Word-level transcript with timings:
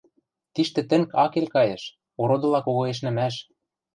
Тиштӹ 0.53 0.81
тӹнг 0.89 1.09
акел 1.23 1.47
кайыш: 1.55 1.83
ородыла 2.21 2.59
когоэшнӹмӓш. 2.65 3.35